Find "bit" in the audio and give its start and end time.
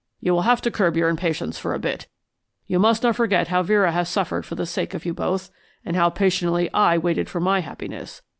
1.79-2.07